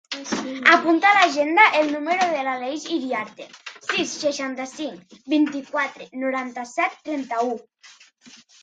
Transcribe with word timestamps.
Apunta 0.75 1.09
a 1.09 1.17
l'agenda 1.17 1.65
el 1.81 1.91
número 1.97 2.25
de 2.31 2.39
l'Aleix 2.47 2.87
Iriarte: 2.97 3.47
sis, 3.91 4.17
seixanta-cinc, 4.25 5.17
vint-i-quatre, 5.37 6.13
noranta-set, 6.25 7.03
trenta-u. 7.11 7.59